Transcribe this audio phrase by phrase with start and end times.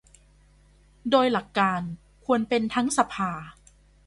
[1.09, 1.81] โดยหลักการ
[2.25, 3.31] ควรเป็นทั้งสภา